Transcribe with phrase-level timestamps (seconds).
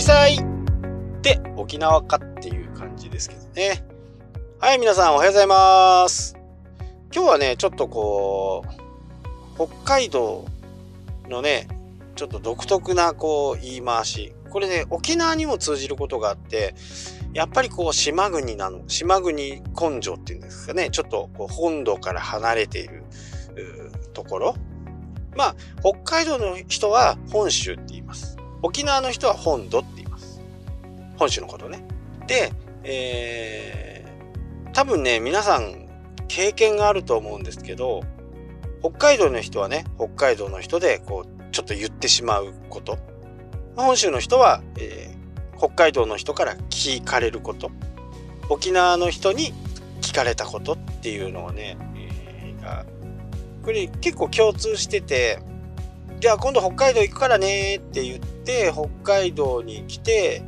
[0.00, 3.84] 開催で沖縄かっていう感じですけどね。
[4.58, 6.38] はい、皆さんおはようございます。
[7.14, 8.64] 今日はね、ちょっとこ
[9.58, 10.46] う、北海道
[11.28, 11.68] のね、
[12.16, 14.32] ちょっと独特なこう言い回し。
[14.48, 16.74] これね、沖縄にも通じることがあって、
[17.34, 23.04] やっぱりこう島国なの、島国根性っていうんですかね、ちょっとこう本土から離れている
[24.14, 24.54] ところ。
[25.36, 28.39] まあ、北海道の人は本州って言います。
[28.62, 30.40] 沖縄の人は本土って言います。
[31.16, 31.84] 本州のことね。
[32.26, 32.52] で、
[32.84, 35.88] えー、多分ね、皆さん
[36.28, 38.02] 経験があると思うんですけど、
[38.80, 42.98] 北海道の人はね、北海道の人で、こう、ちょっと言ってしまうこと。
[43.76, 47.70] 本州の人は、えー、北海道の人から聞かれること。
[48.48, 49.54] 沖縄の人に
[50.00, 52.84] 聞かれたことっていうのをね、えー、
[53.64, 55.38] これ結構共通してて、
[56.20, 58.39] じゃあ今度北海道行くからねって言って、
[58.72, 60.42] 北海道に来て、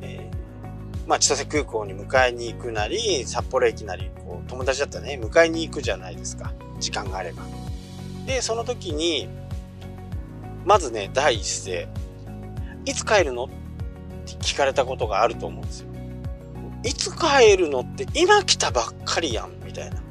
[0.00, 6.52] えー、まあ千歳空港に迎えに行くなり、札幌駅なり、こう友達だったらね、迎えに行くじゃないですか。
[6.80, 7.42] 時間があれば。
[8.26, 9.28] で、その時に、
[10.64, 11.88] まずね、第一声、
[12.84, 13.44] いつ帰るの？
[13.44, 13.48] っ
[14.26, 15.88] て聞かれたことがあると思うんですよ。
[16.82, 20.02] いつ帰るのって今来たばっかりやん、みたいな。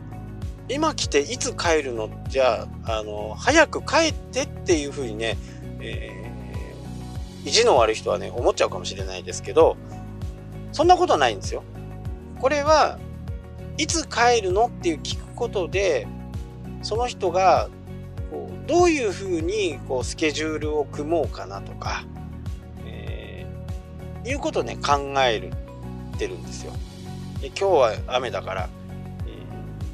[0.69, 2.09] 今来ていつ帰るの？
[2.30, 5.38] じゃあ、あの、早く帰ってっていうふうにね、
[5.81, 6.22] え、
[7.45, 9.77] 意地の悪い人はね、思っちゃうかもしれないですけど、
[10.72, 11.63] そんなことないんですよ。
[12.39, 13.00] これは、
[13.77, 16.08] いつ帰るのっていう聞くことで、
[16.81, 17.69] その人が、
[18.31, 22.03] こうどういうふうにこうスケジュールを組もうかなとか、
[22.85, 25.52] えー、いうことをね、考える
[26.17, 26.73] てるんですよ。
[27.41, 28.69] 今日は雨だから、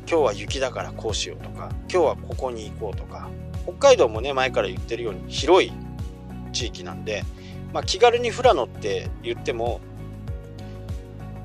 [0.09, 3.29] 今日は雪だからこうしようとか今日はここに行こうとか
[3.63, 5.71] 北海道もね前から言ってるように広い
[6.51, 7.23] 地域なんで、
[7.73, 9.79] まあ、気軽に富良野って言っても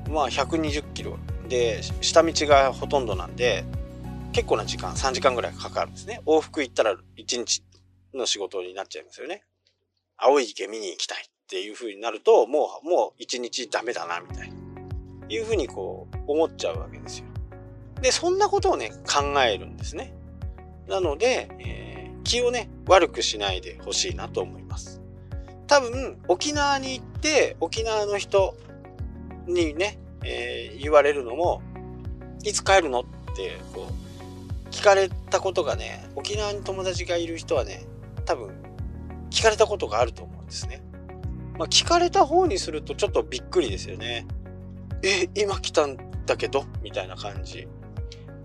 [0.09, 3.63] まあ120キロで下道がほとんどなんで
[4.31, 7.63] 結構な時間3時間ぐらいかかるんですね往復行ったら1日
[8.13, 9.43] の仕事になっちゃいますよね
[10.17, 14.55] 青い池見に行きたいっていう風になるともうもう1日ダメだなみたいな
[15.27, 17.25] いう風にこう思っちゃうわけですよ
[18.01, 20.13] で、そんなことをね、考えるんですね。
[20.87, 24.64] なので、えー、気をね、悪くしないでほしいなと思います。
[25.67, 28.55] 多分、沖縄に行って、沖縄の人
[29.47, 31.61] にね、えー、言われるのも、
[32.43, 33.03] いつ帰るのっ
[33.35, 37.85] て、こう、聞かれたことがね、沖縄に友達がいる人はね、
[38.25, 38.51] 多分、
[39.31, 40.81] 聞かれたことがあると思うんですね。
[41.57, 44.27] まあ、聞かれた方にするとちょっとびっくりですよね。
[45.03, 47.67] え、今来たんだけどみたいな感じ。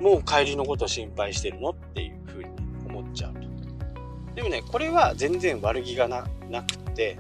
[0.01, 2.20] もう帰りのこと心配してるのっていう
[4.41, 7.19] でもね、これは全然悪気がななくって、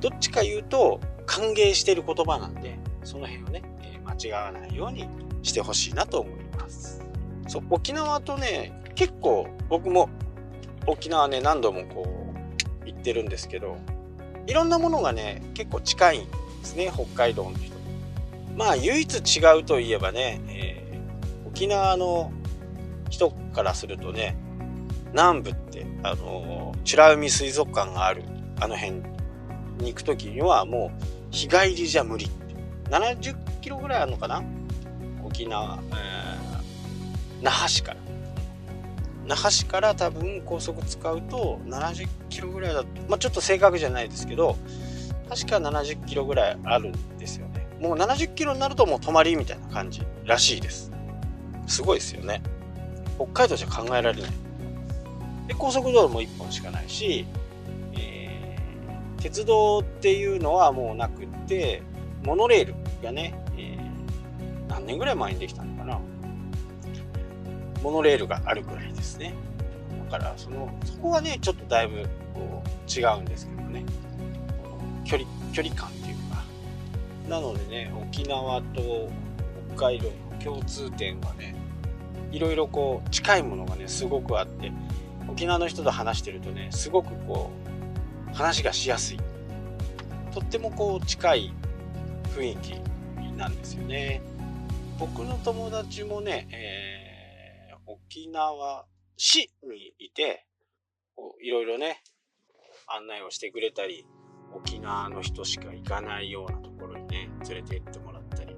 [0.00, 5.06] どっちか言うと歓迎してる言葉なんで、その辺をね、えー、間違わないように
[5.42, 7.02] してほしいなと思います。
[7.46, 10.08] そう、沖縄とね、結構僕も
[10.86, 12.32] 沖縄ね、何度もこ
[12.82, 13.76] う行ってるんですけど、
[14.46, 16.28] いろんなものがね、結構近いんで
[16.64, 17.76] すね、北海道の人。
[18.56, 20.82] まあ唯一違うといえばね、えー
[21.52, 22.32] 沖縄の
[23.10, 24.36] 人からするとね
[25.12, 28.24] 南部ってあの美ら海水族館がある
[28.60, 29.02] あの辺
[29.78, 32.28] に行く時にはもう日帰りじゃ無理。
[32.90, 34.42] 70キロぐらいあるのかな？
[35.24, 38.00] 沖縄、えー、那覇市から。
[39.24, 44.56] 那覇市から多分高速使うと70キロぐらいだとまあちょっと正確じゃないですけど
[45.28, 47.66] 確か70キロぐらいあるんですよね。
[47.80, 50.92] もう70キロになるともう泊まりみたいな感じらしいです。
[51.66, 52.42] すごいですよね。
[53.16, 54.30] 北海道じゃ考えられない。
[55.46, 57.26] で、高速道路も1本しかないし、
[57.94, 61.82] えー、鉄道っていうのはもうなくって、
[62.24, 66.00] モノレールがね、えー、何年ぐらい前にできたのかな。
[67.82, 69.34] モノレールがあるぐらいですね。
[70.10, 73.84] だから、その、そこはね、ちょっとだいぶこう違うんですけどね。
[75.04, 76.44] 距離、距離感っていうか。
[77.28, 79.10] なのでね、沖縄と
[79.74, 81.56] 北海道の共通点はね、
[82.32, 84.72] いろいろこう近いものがねすごくあって
[85.32, 87.50] 沖縄の人と話してるとねすごくこ
[88.30, 89.18] う話がしやすい。
[90.32, 91.52] とってもこう近い
[92.36, 92.74] 雰囲気
[93.36, 94.22] なんですよね。
[94.98, 98.86] 僕の友達もね、えー、沖縄
[99.16, 100.46] 市にいて
[101.42, 102.02] いろいろね
[102.86, 104.06] 案内をしてくれたり
[104.54, 108.54] 沖縄の人しか行かないようなところにね連れて行ってもらったり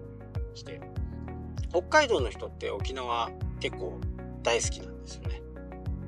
[0.54, 0.80] して。
[1.70, 4.00] 北海道の人って沖縄結構
[4.44, 5.43] 大好きなんですよね。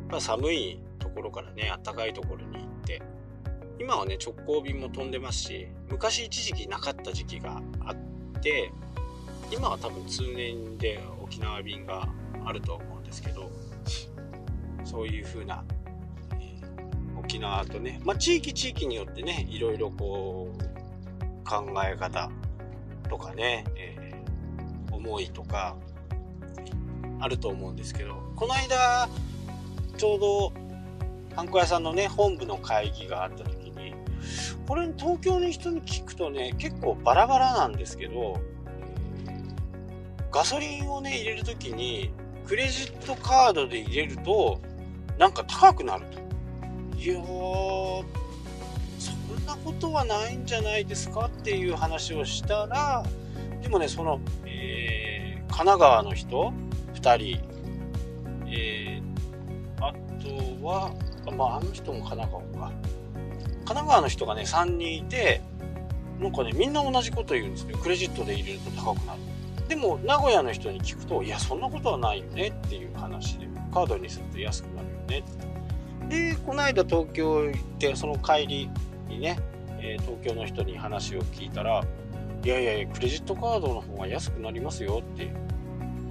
[0.08, 3.02] ま、寒いところからね、暖かいところに行って、
[3.78, 7.96] 今はね直行便も飛んでますし昔一時期なかった時期があっ
[8.40, 8.72] て
[9.50, 12.08] 今は多分通年で沖縄便が
[12.44, 13.50] あると思うんですけど
[14.84, 15.64] そういう風な、
[16.40, 22.30] えー、沖縄とね、まあ、地域地域によってねいろいろこう考え方
[23.08, 25.76] とかね、えー、思いとか
[27.20, 29.08] あると思うんですけどこの間
[29.96, 30.52] ちょうど
[31.34, 33.94] ハンコ屋さんのね本部の会議があった時に
[34.66, 38.40] これ東京の人に聞くとね結構バラバラなんですけど
[40.30, 42.10] ガソリンをね入れる時に
[42.46, 44.60] クレジットカードで入れると
[45.18, 46.26] なんか高くなると。
[46.98, 53.04] いやそんなことはないんじゃないですかっていう話をしたら
[53.60, 56.52] でもねその、えー、神奈川の人
[56.94, 57.40] 2人、
[58.46, 59.05] えー、
[60.62, 60.92] は
[61.36, 62.72] まああの人も神奈川か。
[63.66, 65.42] 神奈川の人がね3人いて
[66.20, 67.76] なんかねみんな同じこと言うんですよ。
[67.78, 69.20] クレジットで入れると高くなる。
[69.68, 76.32] でも名古屋の人に聞くといやそんなことはないよねっていう話でカードにすると安くなるよねって。
[76.32, 78.70] でこの間東京行ってその帰り
[79.08, 79.38] にね、
[79.80, 81.84] え、東京の人に話を聞いたら
[82.44, 85.30] いやいやいやクレジットカードの方が安くなりますよって。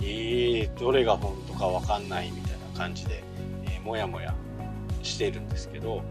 [0.01, 3.23] えー、どれが本当か分かんないみたいな感じで、
[3.85, 4.33] えー、もやもや
[5.03, 6.03] しているんですけど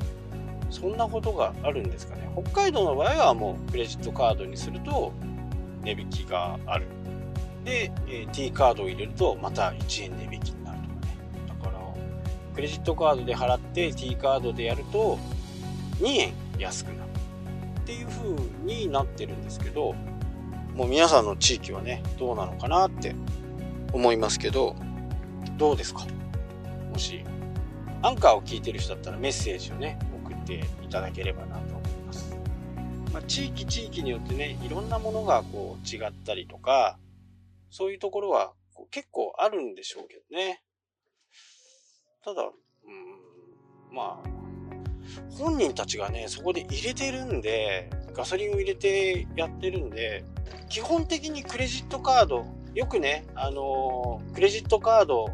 [0.70, 2.28] そんなことがあるんですかね。
[2.40, 5.12] 北海道の場合はもうクレジットカードにすると
[5.82, 6.86] 値引きがある。
[7.64, 11.16] で、え、T カードを入れるとまた1円値引きになるとかね。
[11.48, 11.78] だから
[12.54, 15.18] クレジットカードで払って T カードでやると
[16.00, 17.10] 2円安くなる。
[17.80, 19.94] っていう風になってるんですけど
[20.74, 23.14] もう皆さんの地域はねどうなのかなって
[23.92, 24.74] 思いますけど
[25.58, 26.06] どうですか？
[26.90, 27.22] もし
[28.04, 32.36] アンカーを聞いてる人だったらメッセージをね送っていただければなと思います、
[33.14, 36.98] まあ、地域地域によってねいろんなものがこう違ったりとか
[37.70, 38.52] そういうところは
[38.90, 40.62] 結構あるんでしょうけどね。
[42.24, 42.52] ただ、うん、
[43.94, 44.28] まあ、
[45.36, 50.24] 本人たちがね、そこで入れてるんで、ガソリンを入れてやってるんで、
[50.68, 55.28] 基本的にクレジットカード、よくね、あのー、クレジットカード、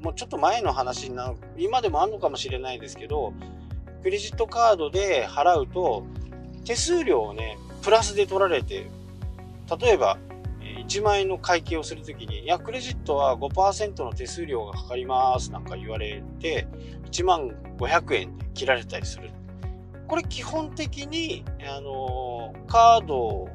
[0.00, 3.32] もうちょっと前の話になる、今でもあんのかもしれないですけど、
[4.02, 6.04] クレジットカードで払うと、
[6.64, 8.86] 手数料をね、プラスで取られて、
[9.80, 10.18] 例えば、
[10.60, 16.66] 1万円の会計をするときに、いや、クレジットは5%の手数料がかかりますなんか言われて、
[17.10, 19.30] 1万500円で切られたりする。
[20.08, 23.48] これ基本的に、あのカード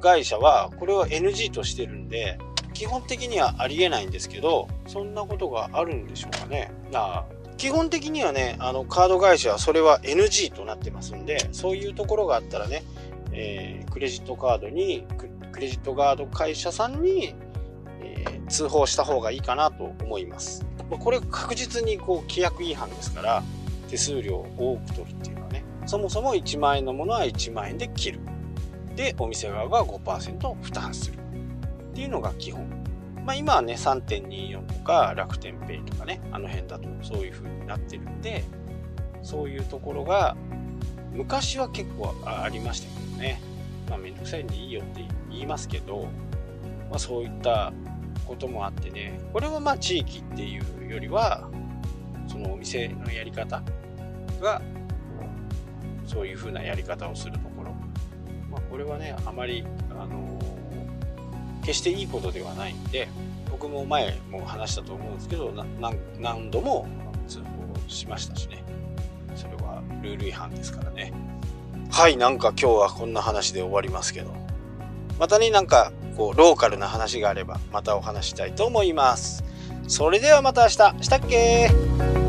[0.00, 2.38] 会社はこれは NG としてるんで、
[2.78, 6.70] 基本的にはありえないんですけど、そんなことがあるんでしょうかね。
[6.92, 7.24] な
[7.56, 12.84] 基本的にはね、あのカード会社はそれは NG となってますんで、そういうところがあったらね、
[13.32, 15.04] えー、クレジットカードに
[15.50, 17.34] クレジットガード会社さんに、
[18.00, 20.64] えー、通報した方がいいかなと思います。
[20.88, 23.42] これ確実にこう規約違反ですから
[23.90, 28.20] 手数料を多く取るっていうのはねそもそも1万円のものは1万円で切る
[28.94, 31.18] でお店側が5%負担する
[31.98, 32.64] っていうのが基本。
[33.26, 38.44] まあ今はね3.24とか楽天ペイとかねあの辺だとそういう風になってるんで
[39.20, 40.36] そういうところが
[41.12, 43.42] 昔は結構ありましたけどね。
[43.90, 46.06] まあめんどくさいんでいいよって言いますけど、
[46.88, 47.72] まあ、そういった
[48.24, 49.18] こともあってね。
[49.32, 51.50] これはまあ地域っていうよりは
[52.28, 53.60] そのお店のやり方
[54.40, 54.62] が
[56.06, 57.72] そういう風なやり方をするところ、
[58.48, 60.38] まあ、これはねあまり、あの、
[61.68, 63.08] 決していいことではないんで
[63.50, 65.52] 僕も前も話したと思うんですけど
[66.18, 66.88] 何度も
[67.26, 67.46] 通報
[67.88, 68.64] しましたしね。
[69.36, 71.12] それはルール違反ですからね。
[71.90, 74.34] はいなんか今日はこんな話で終わりますけど。
[75.18, 79.42] またね、なんか、こう、ローカルな話があれば、またお話したいと思います。
[79.88, 82.27] それではまた明日、したっけ